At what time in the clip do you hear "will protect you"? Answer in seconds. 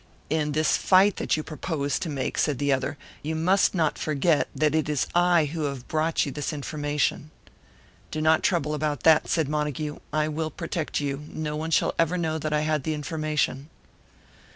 10.27-11.25